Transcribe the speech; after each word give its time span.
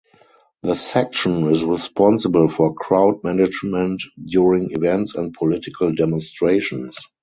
The 0.63 0.73
Section 0.73 1.43
is 1.51 1.63
responsible 1.63 2.47
for 2.47 2.73
crowd 2.73 3.23
management 3.23 4.01
during 4.19 4.71
events 4.71 5.13
and 5.13 5.31
political 5.31 5.93
demonstrations. 5.93 6.97